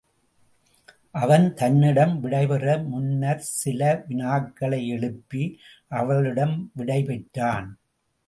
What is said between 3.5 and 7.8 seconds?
சில வினாக்களை எழுப்பி அவளிடம் விடைபெற்றான்.